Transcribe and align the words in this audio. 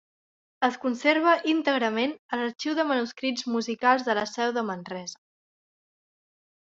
Es 0.67 0.77
conserva 0.85 1.33
íntegrament 1.51 2.15
a 2.15 2.39
l'Arxiu 2.41 2.77
de 2.79 2.85
Manuscrits 2.93 3.47
Musicals 3.57 4.09
de 4.09 4.17
la 4.21 4.25
Seu 4.35 4.55
de 4.57 4.65
Manresa. 4.71 5.21